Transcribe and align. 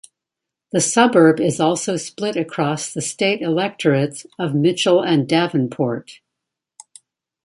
The 0.71 0.81
suburb 0.81 1.39
is 1.39 1.59
also 1.59 1.95
split 1.95 2.35
across 2.35 2.91
the 2.91 3.01
state 3.03 3.43
electorates 3.43 4.25
of 4.39 4.55
Mitchell 4.55 5.03
and 5.03 5.27
Davenport. 5.29 6.21